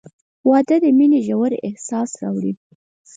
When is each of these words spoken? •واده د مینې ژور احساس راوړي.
•واده 0.49 0.75
د 0.83 0.85
مینې 0.97 1.19
ژور 1.27 1.51
احساس 1.67 2.09
راوړي. 2.21 2.53